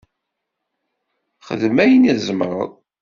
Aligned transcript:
Xdem 1.47 1.77
ayen 1.83 2.09
i 2.11 2.13
tzemreḍ. 2.17 2.71